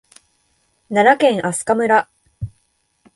[0.89, 2.09] 奈良県明日香村